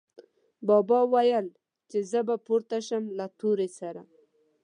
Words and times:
بابا 0.67 0.99
ویل، 1.13 1.47
چې 1.89 1.97
زه 2.11 2.19
به 2.27 2.35
پورته 2.45 2.77
شم 2.87 3.03
له 3.17 3.25
تورې 3.39 3.69
سره 3.79 4.01